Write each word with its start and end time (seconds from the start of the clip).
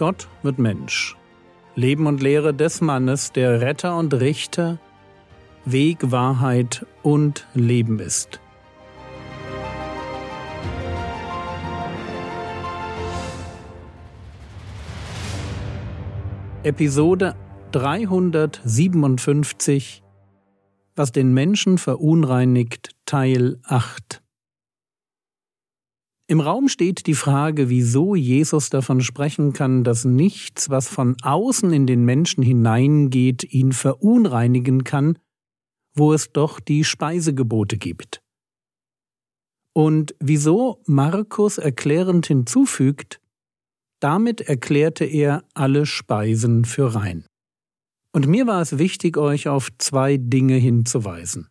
Gott 0.00 0.26
wird 0.42 0.58
Mensch. 0.58 1.16
Leben 1.74 2.06
und 2.06 2.22
Lehre 2.22 2.54
des 2.54 2.80
Mannes, 2.80 3.32
der 3.32 3.60
Retter 3.60 3.98
und 3.98 4.14
Richter, 4.14 4.78
Weg, 5.66 6.10
Wahrheit 6.10 6.86
und 7.02 7.46
Leben 7.52 7.98
ist. 7.98 8.40
Episode 16.62 17.36
357 17.72 20.02
Was 20.96 21.12
den 21.12 21.34
Menschen 21.34 21.76
verunreinigt 21.76 22.92
Teil 23.04 23.58
8 23.64 24.19
im 26.30 26.38
Raum 26.38 26.68
steht 26.68 27.08
die 27.08 27.14
Frage, 27.14 27.70
wieso 27.70 28.14
Jesus 28.14 28.70
davon 28.70 29.00
sprechen 29.00 29.52
kann, 29.52 29.82
dass 29.82 30.04
nichts, 30.04 30.70
was 30.70 30.86
von 30.86 31.16
außen 31.24 31.72
in 31.72 31.88
den 31.88 32.04
Menschen 32.04 32.44
hineingeht, 32.44 33.52
ihn 33.52 33.72
verunreinigen 33.72 34.84
kann, 34.84 35.18
wo 35.92 36.12
es 36.12 36.30
doch 36.30 36.60
die 36.60 36.84
Speisegebote 36.84 37.78
gibt. 37.78 38.22
Und 39.72 40.14
wieso 40.20 40.80
Markus 40.86 41.58
erklärend 41.58 42.28
hinzufügt, 42.28 43.20
damit 43.98 44.40
erklärte 44.40 45.04
er 45.06 45.42
alle 45.54 45.84
Speisen 45.84 46.64
für 46.64 46.94
rein. 46.94 47.26
Und 48.12 48.28
mir 48.28 48.46
war 48.46 48.62
es 48.62 48.78
wichtig, 48.78 49.16
euch 49.16 49.48
auf 49.48 49.68
zwei 49.78 50.16
Dinge 50.16 50.54
hinzuweisen. 50.54 51.48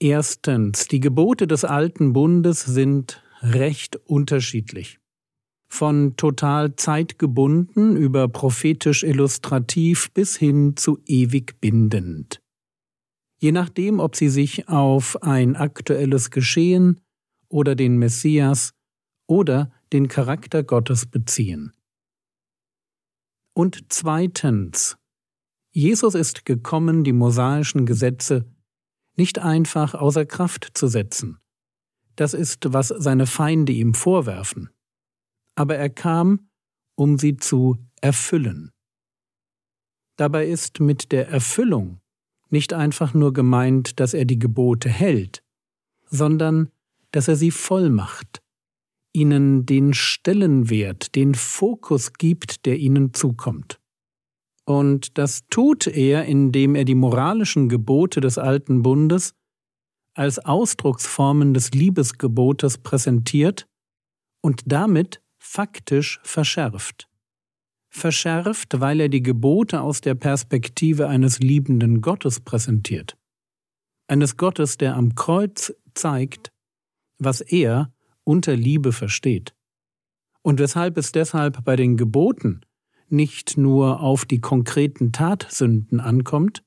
Erstens, 0.00 0.88
die 0.88 0.98
Gebote 0.98 1.46
des 1.46 1.64
alten 1.64 2.12
Bundes 2.12 2.64
sind 2.64 3.23
recht 3.44 3.96
unterschiedlich. 3.96 4.98
Von 5.68 6.16
total 6.16 6.76
zeitgebunden 6.76 7.96
über 7.96 8.28
prophetisch 8.28 9.02
illustrativ 9.02 10.12
bis 10.12 10.36
hin 10.36 10.76
zu 10.76 10.98
ewig 11.06 11.60
bindend. 11.60 12.40
Je 13.38 13.52
nachdem, 13.52 14.00
ob 14.00 14.16
sie 14.16 14.28
sich 14.28 14.68
auf 14.68 15.22
ein 15.22 15.56
aktuelles 15.56 16.30
Geschehen 16.30 17.00
oder 17.48 17.74
den 17.74 17.98
Messias 17.98 18.72
oder 19.26 19.72
den 19.92 20.08
Charakter 20.08 20.62
Gottes 20.62 21.06
beziehen. 21.06 21.72
Und 23.52 23.86
zweitens, 23.88 24.96
Jesus 25.70 26.14
ist 26.14 26.44
gekommen, 26.44 27.04
die 27.04 27.12
mosaischen 27.12 27.84
Gesetze 27.84 28.48
nicht 29.16 29.38
einfach 29.38 29.94
außer 29.94 30.24
Kraft 30.24 30.70
zu 30.74 30.88
setzen, 30.88 31.38
das 32.16 32.34
ist, 32.34 32.72
was 32.72 32.88
seine 32.88 33.26
Feinde 33.26 33.72
ihm 33.72 33.94
vorwerfen. 33.94 34.70
Aber 35.56 35.76
er 35.76 35.90
kam, 35.90 36.48
um 36.96 37.18
sie 37.18 37.36
zu 37.36 37.78
erfüllen. 38.00 38.70
Dabei 40.16 40.46
ist 40.46 40.80
mit 40.80 41.12
der 41.12 41.28
Erfüllung 41.28 42.00
nicht 42.50 42.72
einfach 42.72 43.14
nur 43.14 43.32
gemeint, 43.32 43.98
dass 43.98 44.14
er 44.14 44.24
die 44.24 44.38
Gebote 44.38 44.88
hält, 44.88 45.42
sondern 46.08 46.70
dass 47.10 47.28
er 47.28 47.36
sie 47.36 47.50
voll 47.50 47.90
macht, 47.90 48.42
ihnen 49.12 49.66
den 49.66 49.94
Stellenwert, 49.94 51.14
den 51.14 51.34
Fokus 51.34 52.12
gibt, 52.12 52.66
der 52.66 52.78
ihnen 52.78 53.12
zukommt. 53.12 53.80
Und 54.66 55.18
das 55.18 55.46
tut 55.50 55.86
er, 55.86 56.24
indem 56.24 56.74
er 56.74 56.84
die 56.84 56.94
moralischen 56.94 57.68
Gebote 57.68 58.20
des 58.20 58.38
alten 58.38 58.82
Bundes 58.82 59.34
als 60.14 60.38
Ausdrucksformen 60.38 61.54
des 61.54 61.72
Liebesgebotes 61.72 62.78
präsentiert 62.78 63.66
und 64.40 64.62
damit 64.66 65.20
faktisch 65.38 66.20
verschärft. 66.22 67.08
Verschärft, 67.90 68.80
weil 68.80 69.00
er 69.00 69.08
die 69.08 69.22
Gebote 69.22 69.80
aus 69.80 70.00
der 70.00 70.14
Perspektive 70.14 71.08
eines 71.08 71.38
liebenden 71.38 72.00
Gottes 72.00 72.40
präsentiert. 72.40 73.16
Eines 74.08 74.36
Gottes, 74.36 74.76
der 74.76 74.96
am 74.96 75.14
Kreuz 75.14 75.72
zeigt, 75.94 76.52
was 77.18 77.40
er 77.40 77.92
unter 78.24 78.56
Liebe 78.56 78.92
versteht. 78.92 79.54
Und 80.42 80.58
weshalb 80.58 80.98
es 80.98 81.12
deshalb 81.12 81.64
bei 81.64 81.76
den 81.76 81.96
Geboten 81.96 82.62
nicht 83.08 83.56
nur 83.56 84.00
auf 84.00 84.24
die 84.24 84.40
konkreten 84.40 85.12
Tatsünden 85.12 86.00
ankommt, 86.00 86.62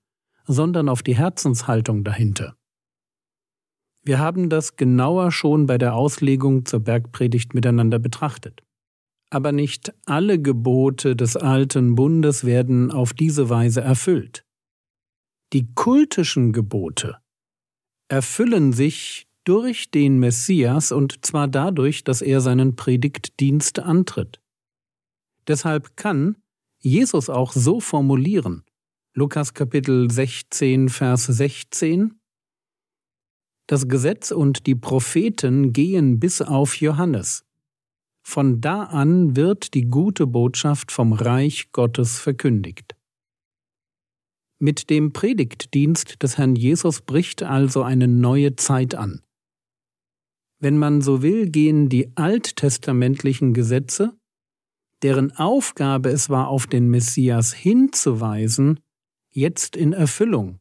sondern 0.45 0.89
auf 0.89 1.03
die 1.03 1.15
Herzenshaltung 1.15 2.03
dahinter. 2.03 2.56
Wir 4.07 4.19
haben 4.19 4.49
das 4.49 4.77
genauer 4.77 5.33
schon 5.33 5.65
bei 5.65 5.77
der 5.77 5.93
Auslegung 5.93 6.65
zur 6.65 6.79
Bergpredigt 6.79 7.53
miteinander 7.53 7.99
betrachtet. 7.99 8.63
Aber 9.29 9.51
nicht 9.51 9.93
alle 10.05 10.41
Gebote 10.41 11.17
des 11.17 11.35
alten 11.35 11.95
Bundes 11.95 12.45
werden 12.45 12.89
auf 12.89 13.11
diese 13.11 13.49
Weise 13.49 13.81
erfüllt. 13.81 14.45
Die 15.51 15.73
kultischen 15.75 16.53
Gebote 16.53 17.17
erfüllen 18.07 18.71
sich 18.71 19.27
durch 19.43 19.91
den 19.91 20.19
Messias 20.19 20.93
und 20.93 21.25
zwar 21.25 21.49
dadurch, 21.49 22.05
dass 22.05 22.21
er 22.21 22.39
seinen 22.39 22.77
Predigtdienst 22.77 23.79
antritt. 23.79 24.39
Deshalb 25.49 25.97
kann 25.97 26.37
Jesus 26.79 27.29
auch 27.29 27.51
so 27.51 27.81
formulieren. 27.81 28.63
Lukas 29.13 29.53
Kapitel 29.53 30.09
16, 30.09 30.87
Vers 30.87 31.25
16 31.25 32.16
das 33.67 33.89
Gesetz 33.89 34.31
und 34.31 34.65
die 34.65 34.75
Propheten 34.75 35.73
gehen 35.73 36.19
bis 36.19 36.41
auf 36.41 36.79
Johannes. 36.79 37.43
Von 38.23 38.59
da 38.61 38.83
an 38.83 39.35
wird 39.35 39.73
die 39.73 39.85
gute 39.85 40.25
Botschaft 40.25 40.91
vom 40.91 41.13
Reich 41.13 41.71
Gottes 41.71 42.19
verkündigt. 42.19 42.95
Mit 44.59 44.89
dem 44.89 45.13
Predigtdienst 45.13 46.23
des 46.23 46.37
Herrn 46.37 46.55
Jesus 46.55 47.01
bricht 47.01 47.43
also 47.43 47.83
eine 47.83 48.07
neue 48.07 48.55
Zeit 48.55 48.95
an. 48.95 49.21
Wenn 50.59 50.77
man 50.77 51.01
so 51.01 51.21
will, 51.21 51.49
gehen 51.49 51.89
die 51.89 52.17
alttestamentlichen 52.17 53.53
Gesetze, 53.53 54.17
deren 55.03 55.31
Aufgabe 55.37 56.09
es 56.09 56.29
war, 56.29 56.47
auf 56.47 56.65
den 56.65 56.89
Messias 56.89 57.53
hinzuweisen, 57.53 58.79
jetzt 59.29 59.75
in 59.75 59.93
Erfüllung 59.93 60.59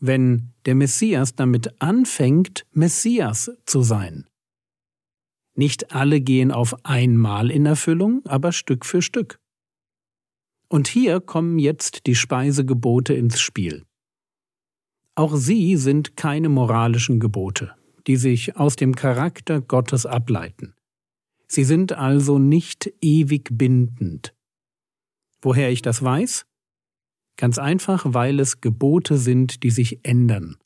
wenn 0.00 0.52
der 0.66 0.74
Messias 0.74 1.34
damit 1.34 1.80
anfängt, 1.80 2.66
Messias 2.72 3.50
zu 3.66 3.82
sein. 3.82 4.26
Nicht 5.54 5.94
alle 5.94 6.20
gehen 6.20 6.50
auf 6.50 6.84
einmal 6.84 7.50
in 7.50 7.66
Erfüllung, 7.66 8.22
aber 8.24 8.52
Stück 8.52 8.86
für 8.86 9.02
Stück. 9.02 9.40
Und 10.68 10.88
hier 10.88 11.20
kommen 11.20 11.58
jetzt 11.58 12.06
die 12.06 12.14
Speisegebote 12.14 13.12
ins 13.14 13.40
Spiel. 13.40 13.84
Auch 15.16 15.36
sie 15.36 15.76
sind 15.76 16.16
keine 16.16 16.48
moralischen 16.48 17.20
Gebote, 17.20 17.74
die 18.06 18.16
sich 18.16 18.56
aus 18.56 18.76
dem 18.76 18.94
Charakter 18.94 19.60
Gottes 19.60 20.06
ableiten. 20.06 20.74
Sie 21.46 21.64
sind 21.64 21.92
also 21.92 22.38
nicht 22.38 22.92
ewig 23.00 23.48
bindend. 23.50 24.34
Woher 25.42 25.70
ich 25.70 25.82
das 25.82 26.02
weiß? 26.02 26.46
Ganz 27.40 27.56
einfach, 27.56 28.04
weil 28.04 28.38
es 28.38 28.60
Gebote 28.60 29.16
sind, 29.16 29.62
die 29.62 29.70
sich 29.70 30.04
ändern. 30.04 30.58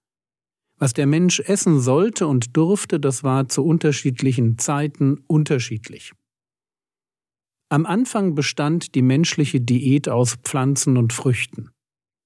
Was 0.77 0.93
der 0.93 1.07
Mensch 1.07 1.39
essen 1.39 1.79
sollte 1.79 2.27
und 2.27 2.57
durfte, 2.57 2.99
das 2.99 3.23
war 3.23 3.49
zu 3.49 3.65
unterschiedlichen 3.65 4.59
Zeiten 4.59 5.19
unterschiedlich. 5.29 6.15
Am 7.69 7.87
Anfang 7.87 8.35
bestand 8.35 8.97
die 8.97 9.03
menschliche 9.03 9.61
Diät 9.61 10.09
aus 10.09 10.35
Pflanzen 10.43 10.97
und 10.97 11.13
Früchten. 11.13 11.71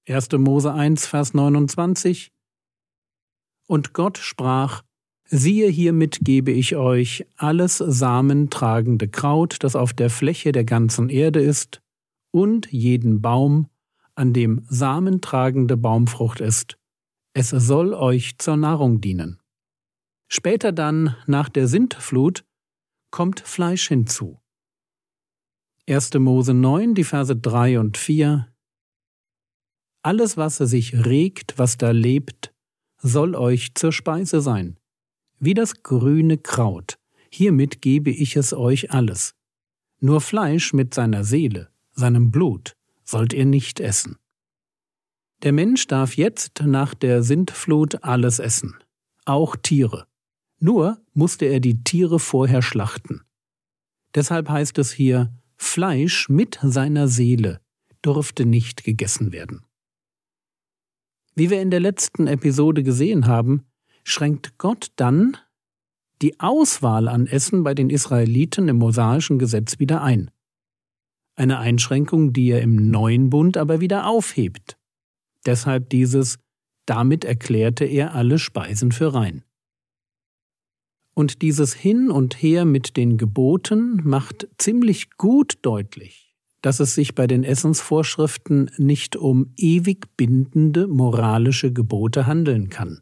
1. 0.07 0.31
Mose 0.39 0.73
1, 0.73 1.05
Vers 1.05 1.35
29 1.35 2.31
Und 3.67 3.93
Gott 3.93 4.17
sprach, 4.17 4.81
Siehe 5.25 5.69
hiermit 5.69 6.21
gebe 6.23 6.49
ich 6.49 6.75
euch 6.75 7.27
alles 7.35 7.77
samentragende 7.77 9.09
Kraut, 9.09 9.57
das 9.59 9.75
auf 9.75 9.93
der 9.93 10.09
Fläche 10.09 10.53
der 10.53 10.65
ganzen 10.65 11.09
Erde 11.09 11.39
ist, 11.39 11.81
und 12.31 12.71
jeden 12.71 13.21
Baum, 13.21 13.67
an 14.19 14.33
dem 14.33 14.65
samentragende 14.67 15.77
Baumfrucht 15.77 16.41
ist. 16.41 16.77
Es 17.33 17.49
soll 17.49 17.93
euch 17.93 18.37
zur 18.37 18.57
Nahrung 18.57 18.99
dienen. 18.99 19.39
Später 20.27 20.73
dann, 20.73 21.15
nach 21.25 21.47
der 21.47 21.69
Sintflut, 21.69 22.43
kommt 23.11 23.39
Fleisch 23.39 23.87
hinzu. 23.87 24.41
1. 25.87 26.13
Mose 26.15 26.53
9, 26.53 26.95
die 26.95 27.05
Verse 27.05 27.35
3 27.35 27.79
und 27.79 27.97
4 27.97 28.53
Alles, 30.03 30.35
was 30.35 30.57
sich 30.57 30.93
regt, 31.05 31.57
was 31.57 31.77
da 31.77 31.91
lebt, 31.91 32.53
soll 32.97 33.35
euch 33.35 33.73
zur 33.73 33.93
Speise 33.93 34.41
sein, 34.41 34.77
wie 35.39 35.53
das 35.53 35.81
grüne 35.81 36.37
Kraut, 36.37 36.99
hiermit 37.31 37.81
gebe 37.81 38.11
ich 38.11 38.35
es 38.35 38.53
euch 38.53 38.91
alles. 38.91 39.33
Nur 40.01 40.19
Fleisch 40.19 40.73
mit 40.73 40.93
seiner 40.93 41.23
Seele, 41.23 41.71
seinem 41.93 42.31
Blut, 42.31 42.75
sollt 43.09 43.33
ihr 43.33 43.45
nicht 43.45 43.79
essen. 43.79 44.17
Der 45.41 45.51
Mensch 45.51 45.87
darf 45.87 46.15
jetzt 46.15 46.61
nach 46.63 46.93
der 46.93 47.23
Sintflut 47.23 48.03
alles 48.03 48.39
essen, 48.39 48.75
auch 49.25 49.55
Tiere. 49.55 50.05
Nur 50.59 51.01
musste 51.13 51.45
er 51.45 51.59
die 51.59 51.83
Tiere 51.83 52.19
vorher 52.19 52.61
schlachten. 52.61 53.21
Deshalb 54.13 54.49
heißt 54.49 54.77
es 54.77 54.91
hier 54.91 55.33
Fleisch 55.55 56.29
mit 56.29 56.59
seiner 56.61 57.07
Seele 57.07 57.61
durfte 58.01 58.45
nicht 58.45 58.83
gegessen 58.83 59.31
werden. 59.31 59.65
Wie 61.35 61.49
wir 61.49 61.61
in 61.61 61.71
der 61.71 61.79
letzten 61.79 62.27
Episode 62.27 62.83
gesehen 62.83 63.27
haben, 63.27 63.65
schränkt 64.03 64.57
Gott 64.57 64.91
dann 64.95 65.35
die 66.21 66.39
Auswahl 66.39 67.07
an 67.07 67.27
Essen 67.27 67.63
bei 67.63 67.73
den 67.73 67.89
Israeliten 67.89 68.67
im 68.67 68.77
mosaischen 68.77 69.39
Gesetz 69.39 69.79
wieder 69.79 70.01
ein. 70.01 70.31
Eine 71.39 71.59
Einschränkung, 71.59 72.33
die 72.33 72.49
er 72.49 72.61
im 72.61 72.91
neuen 72.91 73.29
Bund 73.29 73.55
aber 73.55 73.79
wieder 73.79 74.07
aufhebt. 74.07 74.77
Deshalb 75.45 75.89
dieses 75.89 76.37
damit 76.85 77.23
erklärte 77.23 77.85
er 77.85 78.13
alle 78.13 78.39
Speisen 78.39 78.91
für 78.91 79.13
rein. 79.13 79.45
Und 81.15 81.41
dieses 81.41 81.73
Hin 81.73 82.11
und 82.11 82.41
Her 82.41 82.65
mit 82.65 82.97
den 82.97 83.17
Geboten 83.17 84.01
macht 84.03 84.49
ziemlich 84.57 85.11
gut 85.11 85.59
deutlich, 85.61 86.35
dass 86.61 86.81
es 86.81 86.93
sich 86.93 87.15
bei 87.15 87.25
den 87.25 87.45
Essensvorschriften 87.45 88.69
nicht 88.77 89.15
um 89.15 89.53
ewig 89.55 90.17
bindende 90.17 90.87
moralische 90.87 91.71
Gebote 91.71 92.25
handeln 92.25 92.67
kann. 92.67 92.99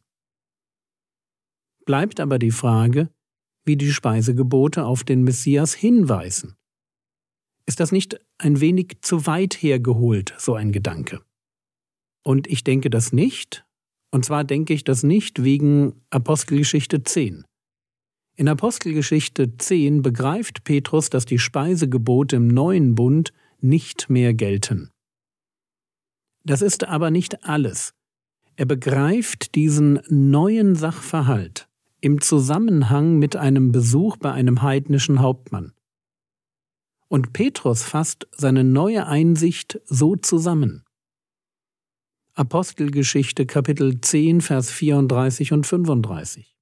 Bleibt 1.86 2.20
aber 2.20 2.38
die 2.38 2.52
Frage, 2.52 3.10
wie 3.66 3.78
die 3.78 3.92
Speisegebote 3.92 4.86
auf 4.86 5.04
den 5.04 5.24
Messias 5.24 5.74
hinweisen. 5.74 6.56
Ist 7.66 7.80
das 7.80 7.92
nicht 7.92 8.20
ein 8.38 8.60
wenig 8.62 8.98
zu 9.02 9.26
weit 9.26 9.56
hergeholt, 9.56 10.34
so 10.38 10.56
ein 10.56 10.72
Gedanke? 10.72 11.22
Und 12.24 12.48
ich 12.48 12.64
denke 12.64 12.90
das 12.90 13.14
nicht, 13.14 13.66
und 14.12 14.26
zwar 14.26 14.44
denke 14.44 14.74
ich 14.74 14.84
das 14.84 15.04
nicht 15.04 15.44
wegen 15.44 16.02
Apostelgeschichte 16.10 17.04
10. 17.04 17.46
In 18.36 18.48
Apostelgeschichte 18.48 19.58
10 19.58 20.02
begreift 20.02 20.64
Petrus, 20.64 21.10
dass 21.10 21.26
die 21.26 21.40
Speisegebote 21.40 22.36
im 22.36 22.48
neuen 22.48 22.96
Bund 22.96 23.34
nicht 23.60 24.10
mehr 24.10 24.34
gelten. 24.34 24.92
Das 26.44 26.62
ist 26.62 26.88
aber 26.88 27.12
nicht 27.12 27.44
alles. 27.44 27.94
Er 28.56 28.66
begreift 28.66 29.56
diesen 29.56 30.00
neuen 30.08 30.76
Sachverhalt 30.76 31.68
im 32.00 32.22
Zusammenhang 32.22 33.18
mit 33.18 33.36
einem 33.36 33.72
Besuch 33.72 34.18
bei 34.18 34.32
einem 34.32 34.62
heidnischen 34.62 35.20
Hauptmann. 35.20 35.74
Und 37.10 37.34
Petrus 37.34 37.84
fasst 37.84 38.28
seine 38.32 38.64
neue 38.64 39.08
Einsicht 39.08 39.80
so 39.86 40.16
zusammen. 40.16 40.84
Apostelgeschichte 42.34 43.46
Kapitel 43.46 44.00
10, 44.00 44.42
Vers 44.42 44.70
34 44.72 45.54
und 45.54 45.66
35. 45.66 46.56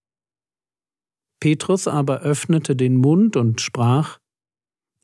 Petrus 1.40 1.88
aber 1.88 2.22
öffnete 2.22 2.76
den 2.76 2.96
Mund 2.96 3.36
und 3.36 3.60
sprach, 3.60 4.20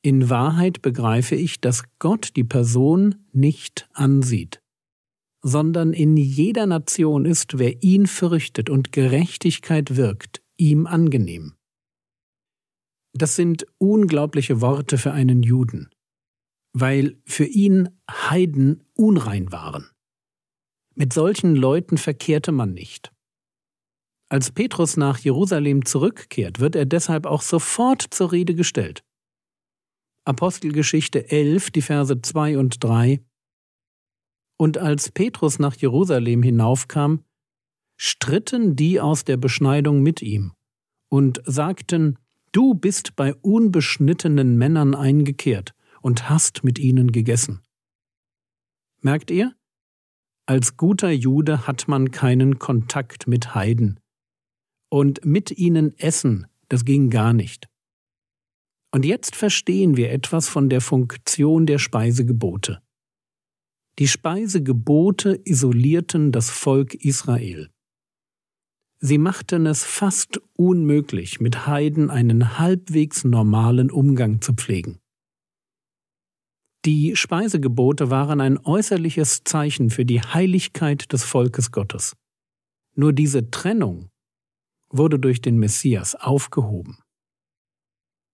In 0.02 0.30
Wahrheit 0.30 0.82
begreife 0.82 1.36
ich, 1.36 1.60
dass 1.60 1.84
Gott 2.00 2.36
die 2.36 2.44
Person 2.44 3.16
nicht 3.34 3.90
ansieht, 3.94 4.62
sondern 5.42 5.92
in 5.92 6.16
jeder 6.18 6.68
Nation 6.68 7.26
ist, 7.26 7.60
wer 7.60 7.84
ihn 7.84 8.08
fürchtet 8.08 8.70
und 8.70 8.92
Gerechtigkeit 8.92 9.98
wirkt, 9.98 10.42
ihm 10.56 10.88
angenehm. 10.88 11.56
Das 13.14 13.36
sind 13.36 13.66
unglaubliche 13.78 14.62
Worte 14.62 14.98
für 14.98 15.12
einen 15.12 15.44
Juden, 15.44 15.90
weil 16.74 17.22
für 17.26 17.46
ihn 17.46 17.90
Heiden 18.10 18.84
unrein 18.94 19.52
waren. 19.52 19.90
Mit 20.96 21.14
solchen 21.14 21.56
Leuten 21.56 21.98
verkehrte 21.98 22.52
man 22.52 22.74
nicht. 22.74 23.12
Als 24.30 24.52
Petrus 24.52 24.96
nach 24.96 25.18
Jerusalem 25.20 25.84
zurückkehrt, 25.84 26.60
wird 26.60 26.76
er 26.76 26.86
deshalb 26.86 27.26
auch 27.26 27.42
sofort 27.42 28.02
zur 28.02 28.32
Rede 28.32 28.56
gestellt. 28.56 29.04
Apostelgeschichte 30.24 31.30
11, 31.30 31.72
die 31.72 31.82
Verse 31.82 32.22
2 32.22 32.58
und 32.58 32.82
3 32.82 33.22
Und 34.58 34.78
als 34.78 35.12
Petrus 35.12 35.60
nach 35.60 35.76
Jerusalem 35.76 36.44
hinaufkam, 36.44 37.26
stritten 38.00 38.76
die 38.76 39.02
aus 39.02 39.26
der 39.26 39.38
Beschneidung 39.38 40.02
mit 40.02 40.22
ihm 40.22 40.54
und 41.10 41.42
sagten, 41.46 42.18
Du 42.54 42.74
bist 42.74 43.16
bei 43.16 43.34
unbeschnittenen 43.34 44.58
Männern 44.58 44.94
eingekehrt 44.94 45.74
und 46.02 46.30
hast 46.30 46.64
mit 46.66 46.80
ihnen 46.80 47.14
gegessen. 47.14 47.62
Merkt 49.00 49.32
ihr? 49.32 49.56
Als 50.46 50.76
guter 50.76 51.12
Jude 51.12 51.66
hat 51.66 51.88
man 51.88 52.12
keinen 52.12 52.60
Kontakt 52.60 53.26
mit 53.26 53.56
Heiden. 53.56 54.02
Und 54.90 55.24
mit 55.24 55.52
ihnen 55.52 55.98
essen, 55.98 56.46
das 56.68 56.84
ging 56.84 57.10
gar 57.10 57.32
nicht. 57.32 57.70
Und 58.94 59.06
jetzt 59.06 59.38
verstehen 59.38 59.96
wir 59.96 60.12
etwas 60.12 60.50
von 60.50 60.68
der 60.68 60.82
Funktion 60.82 61.66
der 61.66 61.80
Speisegebote. 61.80 62.82
Die 63.98 64.10
Speisegebote 64.10 65.40
isolierten 65.46 66.34
das 66.34 66.50
Volk 66.50 66.96
Israel. 66.96 67.71
Sie 69.04 69.18
machten 69.18 69.66
es 69.66 69.84
fast 69.84 70.40
unmöglich, 70.56 71.42
mit 71.42 71.66
Heiden 71.66 72.12
einen 72.12 72.60
halbwegs 72.60 73.24
normalen 73.24 73.90
Umgang 73.90 74.42
zu 74.42 74.54
pflegen. 74.54 75.00
Die 76.86 77.16
Speisegebote 77.16 78.12
waren 78.12 78.40
ein 78.42 78.60
äußerliches 78.60 79.44
Zeichen 79.44 79.90
für 79.90 80.06
die 80.06 80.22
Heiligkeit 80.22 81.12
des 81.14 81.24
Volkes 81.24 81.72
Gottes. 81.72 82.16
Nur 82.94 83.12
diese 83.12 83.50
Trennung 83.50 84.12
wurde 84.90 85.18
durch 85.18 85.42
den 85.42 85.58
Messias 85.58 86.14
aufgehoben. 86.14 87.00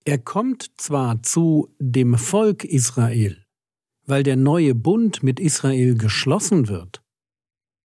Er 0.03 0.17
kommt 0.17 0.71
zwar 0.75 1.23
zu 1.23 1.73
dem 1.79 2.17
Volk 2.17 2.65
Israel, 2.65 3.45
weil 4.05 4.23
der 4.23 4.35
neue 4.35 4.75
Bund 4.75 5.23
mit 5.23 5.39
Israel 5.39 5.95
geschlossen 5.95 6.67
wird, 6.67 7.01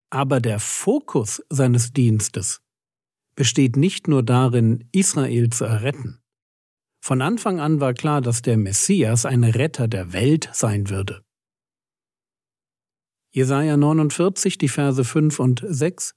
aber 0.09 0.41
der 0.41 0.59
Fokus 0.59 1.41
seines 1.49 1.93
Dienstes 1.93 2.64
besteht 3.35 3.75
nicht 3.75 4.07
nur 4.07 4.23
darin, 4.23 4.87
Israel 4.91 5.49
zu 5.49 5.65
erretten. 5.65 6.21
Von 7.01 7.21
Anfang 7.21 7.59
an 7.59 7.79
war 7.79 7.93
klar, 7.93 8.21
dass 8.21 8.41
der 8.41 8.57
Messias 8.57 9.25
ein 9.25 9.43
Retter 9.43 9.87
der 9.87 10.13
Welt 10.13 10.49
sein 10.53 10.89
würde. 10.89 11.23
Jesaja 13.31 13.77
49, 13.77 14.57
die 14.57 14.69
Verse 14.69 15.03
5 15.03 15.39
und 15.39 15.63
6 15.67 16.15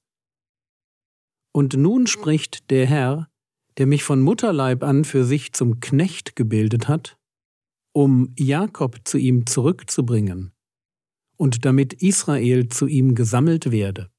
Und 1.52 1.74
nun 1.74 2.06
spricht 2.06 2.70
der 2.70 2.86
Herr, 2.86 3.28
der 3.76 3.86
mich 3.86 4.04
von 4.04 4.20
Mutterleib 4.20 4.82
an 4.82 5.04
für 5.04 5.24
sich 5.24 5.52
zum 5.52 5.80
Knecht 5.80 6.36
gebildet 6.36 6.88
hat, 6.88 7.18
um 7.92 8.32
Jakob 8.38 9.00
zu 9.04 9.18
ihm 9.18 9.46
zurückzubringen 9.46 10.52
und 11.36 11.64
damit 11.64 11.92
Israel 11.94 12.68
zu 12.68 12.86
ihm 12.86 13.14
gesammelt 13.14 13.70
werde. 13.70 14.10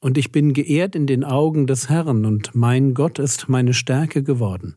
Und 0.00 0.18
ich 0.18 0.30
bin 0.30 0.52
geehrt 0.52 0.94
in 0.94 1.06
den 1.06 1.24
Augen 1.24 1.66
des 1.66 1.88
Herrn, 1.88 2.24
und 2.26 2.54
mein 2.54 2.94
Gott 2.94 3.18
ist 3.18 3.48
meine 3.48 3.74
Stärke 3.74 4.22
geworden. 4.22 4.76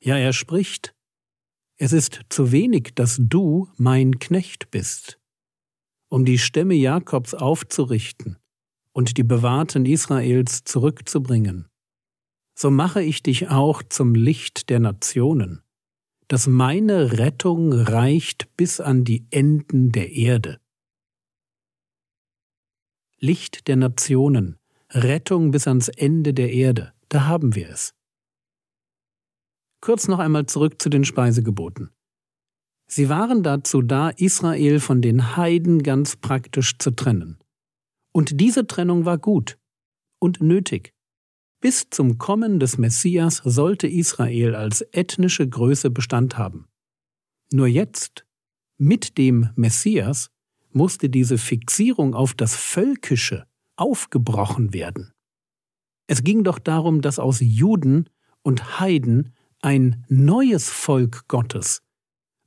Ja, 0.00 0.16
er 0.16 0.32
spricht, 0.32 0.94
es 1.76 1.92
ist 1.92 2.20
zu 2.28 2.52
wenig, 2.52 2.94
dass 2.94 3.18
du 3.20 3.68
mein 3.76 4.18
Knecht 4.18 4.70
bist, 4.70 5.18
um 6.08 6.24
die 6.24 6.38
Stämme 6.38 6.74
Jakobs 6.74 7.34
aufzurichten 7.34 8.38
und 8.92 9.16
die 9.16 9.24
Bewahrten 9.24 9.86
Israels 9.86 10.64
zurückzubringen. 10.64 11.68
So 12.54 12.70
mache 12.70 13.02
ich 13.02 13.22
dich 13.22 13.48
auch 13.48 13.82
zum 13.82 14.14
Licht 14.14 14.70
der 14.70 14.78
Nationen, 14.78 15.62
dass 16.28 16.46
meine 16.46 17.18
Rettung 17.18 17.72
reicht 17.72 18.56
bis 18.56 18.80
an 18.80 19.04
die 19.04 19.26
Enden 19.30 19.90
der 19.90 20.12
Erde. 20.12 20.60
Licht 23.24 23.68
der 23.68 23.76
Nationen, 23.76 24.58
Rettung 24.90 25.52
bis 25.52 25.68
ans 25.68 25.86
Ende 25.86 26.34
der 26.34 26.52
Erde, 26.52 26.92
da 27.08 27.26
haben 27.26 27.54
wir 27.54 27.68
es. 27.68 27.94
Kurz 29.80 30.08
noch 30.08 30.18
einmal 30.18 30.46
zurück 30.46 30.82
zu 30.82 30.88
den 30.88 31.04
Speisegeboten. 31.04 31.90
Sie 32.88 33.08
waren 33.08 33.44
dazu 33.44 33.80
da, 33.80 34.10
Israel 34.10 34.80
von 34.80 35.02
den 35.02 35.36
Heiden 35.36 35.84
ganz 35.84 36.16
praktisch 36.16 36.78
zu 36.78 36.90
trennen. 36.90 37.38
Und 38.12 38.40
diese 38.40 38.66
Trennung 38.66 39.04
war 39.04 39.18
gut 39.18 39.56
und 40.18 40.40
nötig. 40.40 40.92
Bis 41.60 41.90
zum 41.90 42.18
Kommen 42.18 42.58
des 42.58 42.76
Messias 42.76 43.36
sollte 43.44 43.86
Israel 43.86 44.56
als 44.56 44.84
ethnische 44.90 45.48
Größe 45.48 45.90
Bestand 45.90 46.38
haben. 46.38 46.66
Nur 47.52 47.68
jetzt, 47.68 48.26
mit 48.78 49.16
dem 49.16 49.50
Messias, 49.54 50.32
musste 50.74 51.08
diese 51.08 51.38
Fixierung 51.38 52.14
auf 52.14 52.34
das 52.34 52.56
Völkische 52.56 53.46
aufgebrochen 53.76 54.72
werden. 54.72 55.12
Es 56.06 56.22
ging 56.24 56.44
doch 56.44 56.58
darum, 56.58 57.00
dass 57.00 57.18
aus 57.18 57.38
Juden 57.40 58.08
und 58.42 58.80
Heiden 58.80 59.34
ein 59.60 60.04
neues 60.08 60.68
Volk 60.68 61.28
Gottes, 61.28 61.82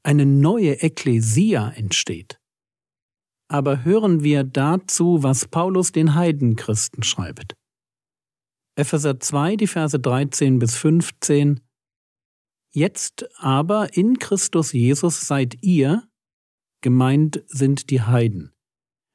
eine 0.03 0.25
neue 0.25 0.81
Ekklesia 0.81 1.69
entsteht. 1.69 2.39
Aber 3.47 3.83
hören 3.83 4.23
wir 4.23 4.43
dazu, 4.43 5.23
was 5.23 5.47
Paulus 5.47 5.91
den 5.91 6.15
Heidenchristen 6.15 7.03
schreibt. 7.03 7.55
Epheser 8.75 9.19
2, 9.19 9.55
die 9.55 9.67
Verse 9.67 9.99
13 9.99 10.59
bis 10.59 10.75
15 10.75 11.61
Jetzt 12.75 13.25
aber 13.37 13.95
in 13.95 14.19
Christus 14.19 14.73
Jesus 14.73 15.21
seid 15.21 15.63
ihr, 15.63 16.03
gemeint 16.85 17.43
sind 17.47 17.89
die 17.89 18.03
Heiden, 18.03 18.53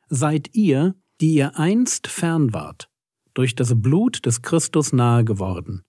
seid 0.08 0.56
ihr, 0.56 0.96
die 1.20 1.34
ihr 1.34 1.56
einst 1.56 2.08
fern 2.08 2.52
wart, 2.52 2.90
durch 3.32 3.54
das 3.54 3.80
Blut 3.80 4.26
des 4.26 4.42
Christus 4.42 4.92
nahe 4.92 5.24
geworden. 5.24 5.84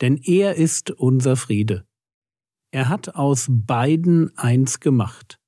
Denn 0.00 0.16
er 0.16 0.54
ist 0.54 0.92
unser 0.92 1.34
Friede. 1.34 1.88
Er 2.70 2.88
hat 2.88 3.16
aus 3.16 3.48
beiden 3.50 4.30
eins 4.38 4.78
gemacht 4.78 5.40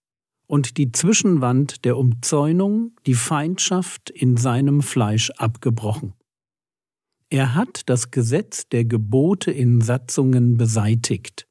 und 0.48 0.76
die 0.76 0.90
Zwischenwand 0.90 1.84
der 1.84 1.96
Umzäunung, 1.96 2.96
die 3.06 3.14
Feindschaft 3.14 4.10
in 4.10 4.36
seinem 4.36 4.82
Fleisch 4.82 5.30
abgebrochen. 5.36 6.14
Er 7.28 7.54
hat 7.54 7.88
das 7.88 8.10
Gesetz 8.10 8.68
der 8.68 8.86
Gebote 8.86 9.52
in 9.52 9.80
Satzungen 9.80 10.56
beseitigt, 10.56 11.46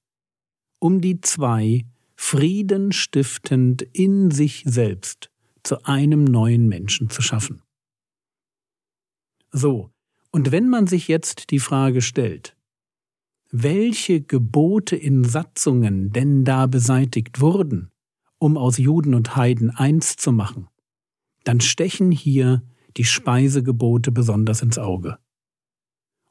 um 0.78 1.00
die 1.00 1.22
zwei 1.22 1.86
Frieden 2.22 2.92
stiftend 2.92 3.82
in 3.82 4.30
sich 4.30 4.64
selbst 4.68 5.32
zu 5.64 5.84
einem 5.86 6.26
neuen 6.26 6.68
Menschen 6.68 7.10
zu 7.10 7.24
schaffen. 7.24 7.64
So, 9.52 9.90
und 10.30 10.52
wenn 10.52 10.70
man 10.70 10.86
sich 10.86 11.08
jetzt 11.08 11.50
die 11.50 11.60
Frage 11.60 12.02
stellt, 12.02 12.56
welche 13.52 14.22
Gebote 14.22 14.96
in 14.96 15.24
Satzungen 15.24 16.12
denn 16.12 16.44
da 16.44 16.68
beseitigt 16.68 17.40
wurden, 17.40 17.90
um 18.38 18.58
aus 18.58 18.78
Juden 18.78 19.16
und 19.16 19.36
Heiden 19.36 19.72
eins 19.72 20.18
zu 20.18 20.32
machen, 20.32 20.68
dann 21.46 21.62
stechen 21.62 22.12
hier 22.12 22.62
die 22.98 23.06
Speisegebote 23.06 24.12
besonders 24.12 24.62
ins 24.62 24.78
Auge. 24.78 25.18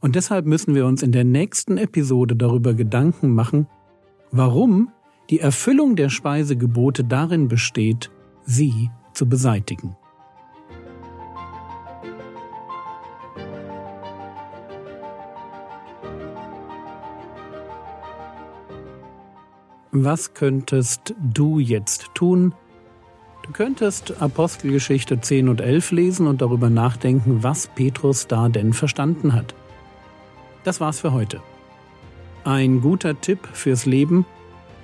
Und 0.01 0.15
deshalb 0.15 0.45
müssen 0.45 0.77
wir 0.77 0.87
uns 0.87 1.03
in 1.03 1.13
der 1.13 1.25
nächsten 1.25 1.77
Episode 1.77 2.37
darüber 2.37 2.75
Gedanken 2.75 3.35
machen, 3.35 3.67
warum 4.31 4.93
die 5.31 5.41
Erfüllung 5.41 5.97
der 5.97 6.09
Speisegebote 6.09 7.05
darin 7.05 7.49
besteht, 7.49 8.11
sie 8.45 8.91
zu 9.13 9.29
beseitigen. 9.29 9.97
Was 19.91 20.35
könntest 20.35 21.15
du 21.19 21.59
jetzt 21.59 22.15
tun? 22.15 22.55
Du 23.43 23.53
könntest 23.53 24.21
Apostelgeschichte 24.21 25.21
10 25.21 25.49
und 25.49 25.61
11 25.61 25.93
lesen 25.93 26.27
und 26.27 26.43
darüber 26.43 26.69
nachdenken, 26.69 27.43
was 27.43 27.67
Petrus 27.69 28.27
da 28.27 28.49
denn 28.49 28.75
verstanden 28.75 29.33
hat. 29.33 29.55
Das 30.65 30.81
war's 30.81 31.01
für 31.01 31.13
heute. 31.13 31.41
Ein 32.45 32.83
guter 32.83 33.21
Tipp 33.21 33.49
fürs 33.53 33.87
Leben. 33.87 34.27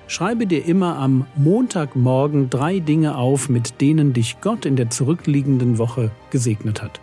Schreibe 0.07 0.45
dir 0.45 0.65
immer 0.65 0.97
am 0.97 1.25
Montagmorgen 1.35 2.49
drei 2.49 2.79
Dinge 2.79 3.17
auf, 3.17 3.49
mit 3.49 3.81
denen 3.81 4.13
dich 4.13 4.39
Gott 4.41 4.65
in 4.65 4.75
der 4.75 4.89
zurückliegenden 4.89 5.77
Woche 5.77 6.11
gesegnet 6.29 6.81
hat. 6.81 6.99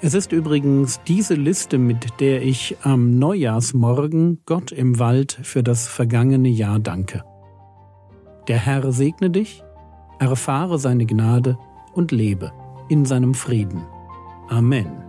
Es 0.00 0.14
ist 0.14 0.30
übrigens 0.30 1.00
diese 1.08 1.34
Liste, 1.34 1.78
mit 1.78 2.20
der 2.20 2.42
ich 2.42 2.76
am 2.82 3.18
Neujahrsmorgen 3.18 4.40
Gott 4.46 4.70
im 4.70 4.98
Wald 4.98 5.38
für 5.42 5.62
das 5.62 5.88
vergangene 5.88 6.48
Jahr 6.48 6.78
danke. 6.78 7.24
Der 8.46 8.58
Herr 8.58 8.92
segne 8.92 9.30
dich, 9.30 9.64
erfahre 10.20 10.78
seine 10.78 11.04
Gnade 11.04 11.58
und 11.94 12.12
lebe 12.12 12.52
in 12.88 13.04
seinem 13.06 13.34
Frieden. 13.34 13.82
Amen. 14.48 15.07